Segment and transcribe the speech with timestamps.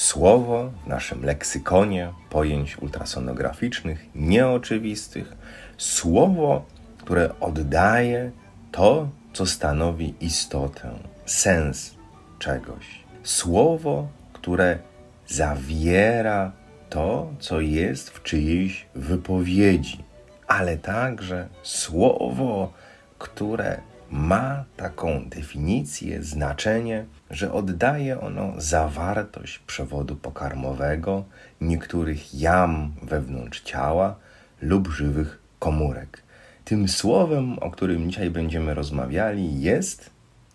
[0.00, 5.32] słowo w naszym leksykonie pojęć ultrasonograficznych, nieoczywistych,
[5.78, 6.64] słowo,
[6.98, 8.30] które oddaje
[8.72, 10.90] to, co stanowi istotę,
[11.26, 11.94] sens
[12.38, 13.04] czegoś.
[13.22, 14.78] Słowo, które
[15.26, 16.52] zawiera
[16.90, 20.04] to, co jest w czyjejś wypowiedzi,
[20.46, 22.72] ale także słowo,
[23.18, 23.80] które
[24.10, 31.24] ma taką definicję, znaczenie, że oddaje ono zawartość przewodu pokarmowego,
[31.60, 34.16] niektórych jam wewnątrz ciała
[34.62, 36.22] lub żywych komórek.
[36.64, 40.10] Tym słowem, o którym dzisiaj będziemy rozmawiali, jest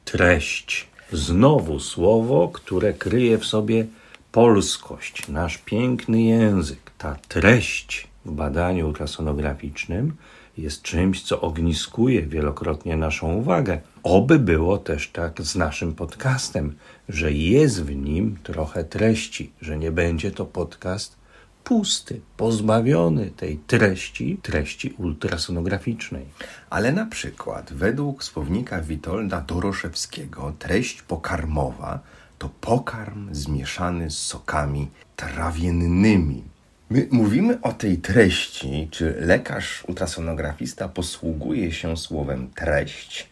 [0.06, 0.88] Treść.
[1.12, 3.86] Znowu słowo, które kryje w sobie
[4.32, 6.92] polskość, nasz piękny język.
[6.98, 10.16] Ta treść w badaniu ultrasonograficznym
[10.58, 13.82] jest czymś, co ogniskuje wielokrotnie naszą uwagę.
[14.04, 16.76] Oby było też tak z naszym podcastem,
[17.10, 21.16] że jest w nim trochę treści, że nie będzie to podcast
[21.64, 26.26] pusty, pozbawiony tej treści, treści ultrasonograficznej.
[26.70, 32.00] Ale na przykład według słownika Witolda Doroszewskiego treść pokarmowa
[32.38, 36.55] to pokarm zmieszany z sokami trawiennymi.
[36.90, 43.30] My mówimy o tej treści, czy lekarz ultrasonografista posługuje się słowem treść,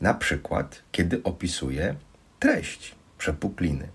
[0.00, 1.94] na przykład kiedy opisuje
[2.38, 3.88] treść przepukliny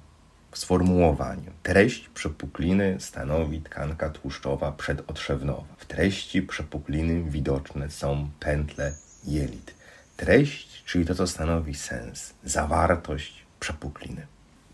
[0.51, 1.51] w sformułowaniu.
[1.63, 5.75] Treść przepukliny stanowi tkanka tłuszczowa przedotrzewnowa.
[5.77, 8.93] W treści przepukliny widoczne są pętle
[9.25, 9.73] jelit.
[10.17, 14.27] Treść, czyli to, co stanowi sens, zawartość przepukliny.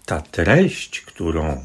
[0.05, 1.63] Ta treść, którą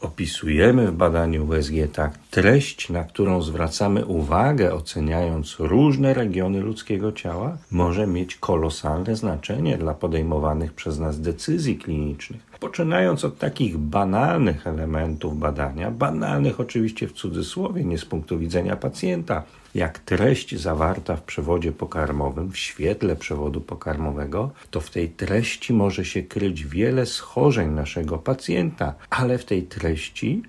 [0.00, 7.58] opisujemy w badaniu USG, ta treść, na którą zwracamy uwagę, oceniając różne regiony ludzkiego ciała,
[7.70, 12.49] może mieć kolosalne znaczenie dla podejmowanych przez nas decyzji klinicznych.
[12.60, 19.42] Poczynając od takich banalnych elementów badania, banalnych oczywiście w cudzysłowie, nie z punktu widzenia pacjenta,
[19.74, 26.04] jak treść zawarta w przewodzie pokarmowym, w świetle przewodu pokarmowego, to w tej treści może
[26.04, 30.42] się kryć wiele schorzeń naszego pacjenta, ale w tej treści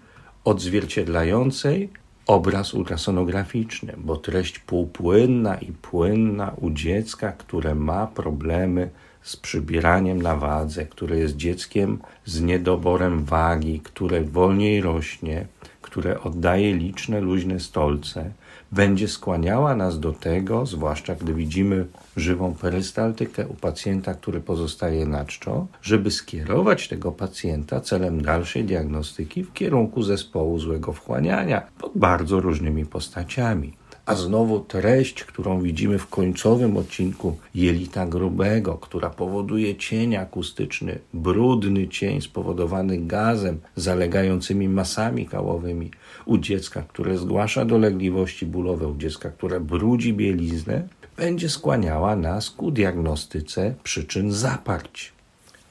[0.43, 1.89] odzwierciedlającej
[2.27, 8.89] obraz ultrasonograficzny, bo treść półpłynna i płynna u dziecka, które ma problemy
[9.21, 15.47] z przybieraniem na wadze, które jest dzieckiem z niedoborem wagi, które wolniej rośnie,
[15.81, 18.31] które oddaje liczne luźne stolce,
[18.71, 21.85] będzie skłaniała nas do tego, zwłaszcza gdy widzimy
[22.17, 29.43] żywą perystaltykę u pacjenta, który pozostaje na czczo, żeby skierować tego pacjenta celem dalszej diagnostyki
[29.43, 33.73] w kierunku zespołu złego wchłaniania pod bardzo różnymi postaciami.
[34.11, 41.87] A znowu treść, którą widzimy w końcowym odcinku jelita grubego, która powoduje cień akustyczny, brudny
[41.87, 45.91] cień spowodowany gazem, zalegającymi masami kałowymi
[46.25, 52.71] u dziecka, które zgłasza dolegliwości bólowe, u dziecka, które brudzi bieliznę, będzie skłaniała nas ku
[52.71, 55.11] diagnostyce przyczyn zaparć.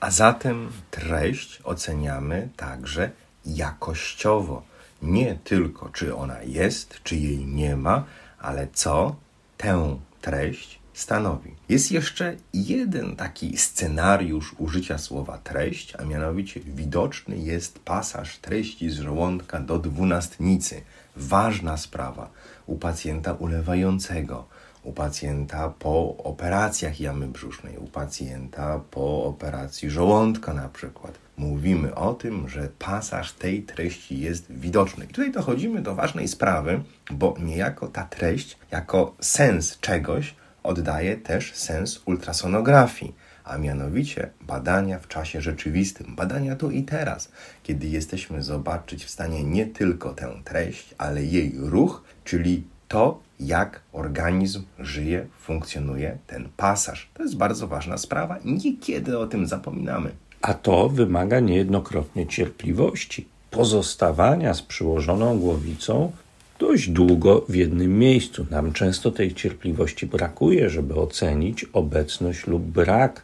[0.00, 3.10] A zatem treść oceniamy także
[3.46, 4.62] jakościowo.
[5.02, 8.04] Nie tylko, czy ona jest, czy jej nie ma,
[8.40, 9.16] ale co
[9.56, 11.54] tę treść stanowi.
[11.68, 18.98] Jest jeszcze jeden taki scenariusz użycia słowa treść, a mianowicie widoczny jest pasaż treści z
[18.98, 20.82] żołądka do dwunastnicy.
[21.16, 22.30] Ważna sprawa
[22.66, 24.44] u pacjenta ulewającego,
[24.82, 31.18] u pacjenta po operacjach jamy brzusznej, u pacjenta po operacji żołądka na przykład.
[31.40, 35.04] Mówimy o tym, że pasaż tej treści jest widoczny.
[35.04, 41.54] I tutaj dochodzimy do ważnej sprawy, bo niejako ta treść, jako sens czegoś, oddaje też
[41.54, 43.14] sens ultrasonografii,
[43.44, 47.32] a mianowicie badania w czasie rzeczywistym, badania tu i teraz,
[47.62, 53.80] kiedy jesteśmy zobaczyć w stanie nie tylko tę treść, ale jej ruch, czyli to, jak
[53.92, 57.10] organizm żyje, funkcjonuje ten pasaż.
[57.14, 60.10] To jest bardzo ważna sprawa niekiedy o tym zapominamy.
[60.42, 66.12] A to wymaga niejednokrotnie cierpliwości, pozostawania z przyłożoną głowicą
[66.58, 68.46] dość długo w jednym miejscu.
[68.50, 73.22] Nam często tej cierpliwości brakuje, żeby ocenić obecność lub brak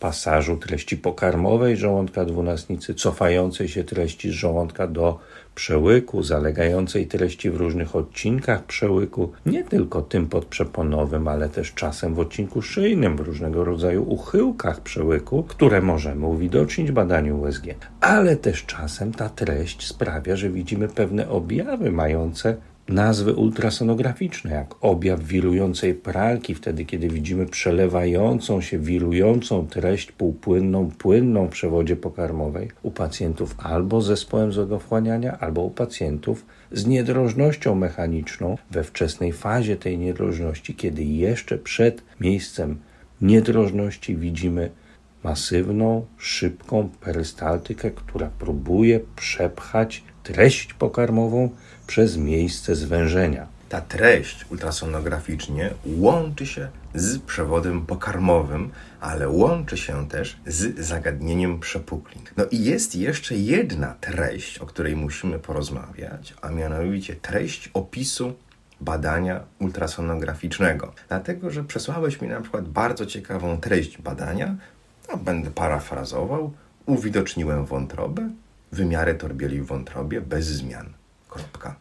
[0.00, 5.18] pasażu treści pokarmowej żołądka dwunastnicy, cofającej się treści z żołądka do
[5.54, 12.18] przełyku, zalegającej treści w różnych odcinkach przełyku, nie tylko tym podprzeponowym, ale też czasem w
[12.18, 17.64] odcinku szyjnym, w różnego rodzaju uchyłkach przełyku, które możemy uwidocznić w badaniu USG.
[18.00, 22.56] Ale też czasem ta treść sprawia, że widzimy pewne objawy mające
[22.92, 31.46] nazwy ultrasonograficzne, jak objaw wirującej pralki, wtedy kiedy widzimy przelewającą się, wirującą treść półpłynną, płynną
[31.46, 38.58] w przewodzie pokarmowej u pacjentów albo z zespołem zodowchłaniania, albo u pacjentów z niedrożnością mechaniczną
[38.70, 42.78] we wczesnej fazie tej niedrożności, kiedy jeszcze przed miejscem
[43.20, 44.70] niedrożności widzimy
[45.24, 51.50] masywną, szybką perystaltykę, która próbuje przepchać treść pokarmową
[51.86, 53.46] przez miejsce zwężenia.
[53.68, 58.70] Ta treść ultrasonograficznie łączy się z przewodem pokarmowym,
[59.00, 62.22] ale łączy się też z zagadnieniem przepuklin.
[62.36, 68.34] No i jest jeszcze jedna treść, o której musimy porozmawiać, a mianowicie treść opisu
[68.80, 70.92] badania ultrasonograficznego.
[71.08, 74.56] Dlatego, że przesłałeś mi na przykład bardzo ciekawą treść badania,
[75.12, 76.52] a będę parafrazował,
[76.86, 78.30] uwidoczniłem wątrobę,
[78.72, 80.86] wymiary torbieli w wątrobie bez zmian.
[81.28, 81.76] Kropka.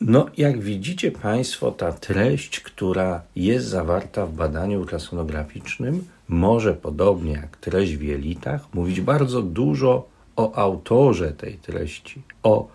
[0.00, 7.56] No, jak widzicie Państwo, ta treść, która jest zawarta w badaniu ultrasonograficznym, może podobnie jak
[7.56, 12.68] treść w jelitach, mówić bardzo dużo o autorze tej treści, o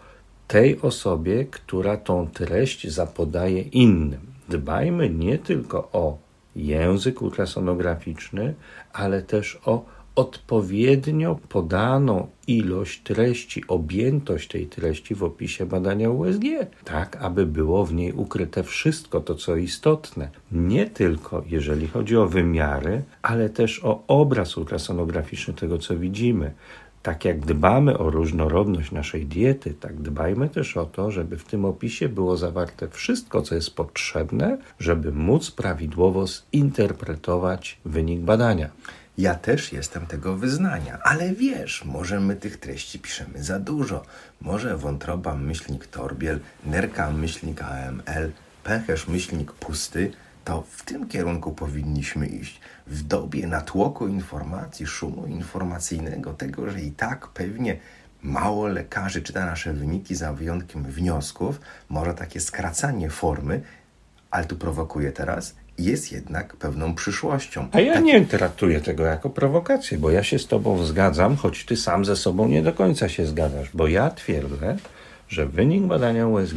[0.47, 4.21] tej osobie, która tą treść zapodaje innym.
[4.49, 6.17] Dbajmy nie tylko o
[6.55, 8.53] język ultrasonograficzny,
[8.93, 16.43] ale też o odpowiednio podaną ilość treści, objętość tej treści w opisie badania USG,
[16.83, 20.29] tak aby było w niej ukryte wszystko to, co istotne.
[20.51, 26.53] Nie tylko jeżeli chodzi o wymiary, ale też o obraz ultrasonograficzny tego, co widzimy.
[27.03, 31.65] Tak jak dbamy o różnorodność naszej diety, tak dbajmy też o to, żeby w tym
[31.65, 38.69] opisie było zawarte wszystko, co jest potrzebne, żeby móc prawidłowo zinterpretować wynik badania.
[39.17, 44.03] Ja też jestem tego wyznania, ale wiesz, może my tych treści piszemy za dużo.
[44.41, 48.31] Może wątroba myślnik torbiel, nerka myślnik AML,
[48.63, 50.11] pęcherz myślnik pusty,
[50.45, 52.59] to w tym kierunku powinniśmy iść.
[52.87, 57.77] W dobie natłoku informacji, szumu informacyjnego, tego, że i tak pewnie
[58.23, 63.61] mało lekarzy czyta nasze wyniki za wyjątkiem wniosków, może takie skracanie formy,
[64.31, 67.67] ale tu prowokuje teraz, jest jednak pewną przyszłością.
[67.71, 68.03] A ja tak...
[68.03, 72.15] nie traktuję tego jako prowokację, bo ja się z Tobą zgadzam, choć Ty sam ze
[72.15, 74.77] sobą nie do końca się zgadzasz, bo ja twierdzę,
[75.29, 76.55] że wynik badania USG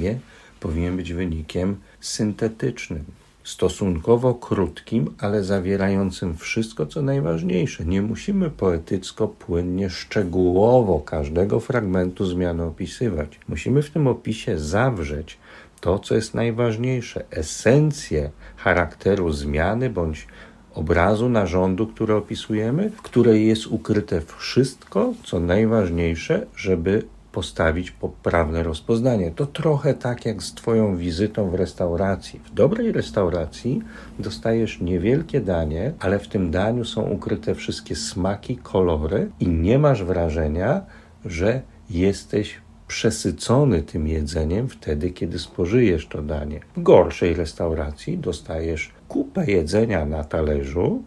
[0.60, 3.04] powinien być wynikiem syntetycznym,
[3.44, 7.84] stosunkowo krótkim, ale zawierającym wszystko, co najważniejsze.
[7.84, 13.40] Nie musimy poetycko, płynnie, szczegółowo każdego fragmentu zmiany opisywać.
[13.48, 15.38] Musimy w tym opisie zawrzeć
[15.80, 20.26] to, co jest najważniejsze, esencję charakteru zmiany bądź
[20.74, 27.02] obrazu narządu, który opisujemy, w której jest ukryte wszystko, co najważniejsze, żeby
[27.34, 29.30] postawić poprawne rozpoznanie.
[29.30, 32.40] To trochę tak jak z Twoją wizytą w restauracji.
[32.44, 33.82] W dobrej restauracji
[34.18, 40.04] dostajesz niewielkie danie, ale w tym daniu są ukryte wszystkie smaki, kolory i nie masz
[40.04, 40.82] wrażenia,
[41.24, 46.60] że jesteś przesycony tym jedzeniem wtedy, kiedy spożyjesz to danie.
[46.76, 51.02] W gorszej restauracji dostajesz kupę jedzenia na talerzu,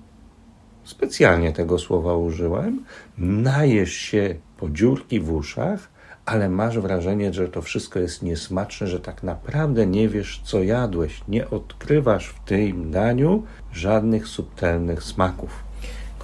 [0.84, 2.84] specjalnie tego słowa użyłem,
[3.18, 5.97] najesz się po dziurki w uszach,
[6.28, 11.22] ale masz wrażenie, że to wszystko jest niesmaczne, że tak naprawdę nie wiesz, co jadłeś.
[11.28, 13.44] Nie odkrywasz w tym daniu
[13.74, 15.67] żadnych subtelnych smaków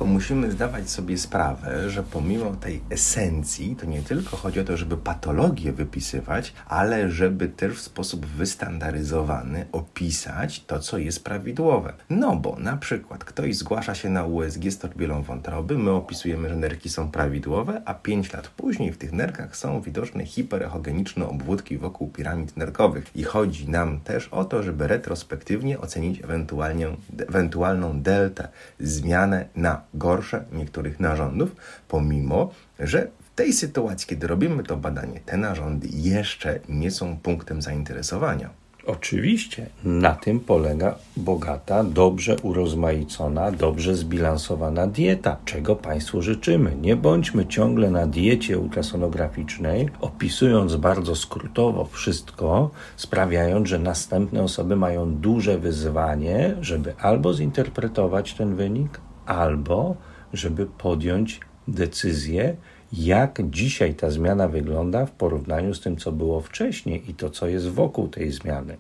[0.06, 4.98] musimy zdawać sobie sprawę, że pomimo tej esencji, to nie tylko chodzi o to, żeby
[4.98, 11.94] patologię wypisywać, ale żeby też w sposób wystandaryzowany opisać to, co jest prawidłowe.
[12.10, 16.56] No bo na przykład ktoś zgłasza się na USG z torbielą wątroby, my opisujemy, że
[16.56, 22.08] nerki są prawidłowe, a 5 lat później w tych nerkach są widoczne hiperechogeniczne obwódki wokół
[22.08, 23.16] piramid nerkowych.
[23.16, 26.88] I chodzi nam też o to, żeby retrospektywnie ocenić ewentualnie,
[27.28, 28.48] ewentualną deltę,
[28.80, 31.56] zmianę na gorsze niektórych narządów,
[31.88, 37.62] pomimo że w tej sytuacji, kiedy robimy to badanie, te narządy jeszcze nie są punktem
[37.62, 38.50] zainteresowania.
[38.86, 46.76] Oczywiście, na tym polega bogata, dobrze urozmaicona, dobrze zbilansowana dieta, czego Państwu życzymy.
[46.82, 55.16] Nie bądźmy ciągle na diecie ultrasonograficznej, opisując bardzo skrótowo wszystko, sprawiając, że następne osoby mają
[55.16, 59.96] duże wyzwanie, żeby albo zinterpretować ten wynik, albo
[60.34, 62.56] żeby podjąć decyzję,
[62.94, 67.48] jak dzisiaj ta zmiana wygląda w porównaniu z tym, co było wcześniej i to, co
[67.48, 68.78] jest wokół tej zmiany.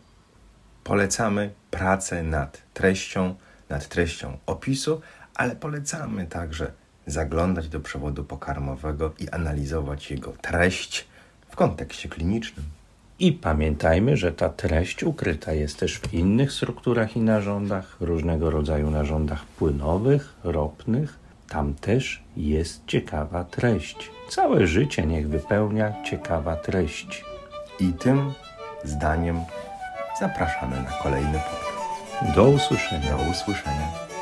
[0.83, 3.35] Polecamy pracę nad treścią,
[3.69, 5.01] nad treścią opisu,
[5.35, 6.71] ale polecamy także
[7.07, 11.07] zaglądać do przewodu pokarmowego i analizować jego treść
[11.49, 12.65] w kontekście klinicznym.
[13.23, 18.91] I pamiętajmy, że ta treść ukryta jest też w innych strukturach i narządach, różnego rodzaju
[18.91, 21.19] narządach płynowych, ropnych.
[21.49, 24.11] Tam też jest ciekawa treść.
[24.29, 27.25] Całe życie niech wypełnia ciekawa treść.
[27.79, 28.33] I tym
[28.83, 29.39] zdaniem
[30.19, 32.35] zapraszamy na kolejny podcast.
[32.35, 33.17] Do usłyszenia.
[33.17, 34.12] Do usłyszenia.